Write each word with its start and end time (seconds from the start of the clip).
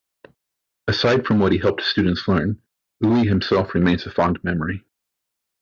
Aside 0.87 1.27
from 1.27 1.37
what 1.37 1.51
he 1.51 1.59
helped 1.59 1.83
students 1.83 2.27
learn, 2.27 2.59
Uli 3.01 3.27
himself 3.27 3.75
remains 3.75 4.03
a 4.07 4.09
fond 4.09 4.43
memory. 4.43 4.83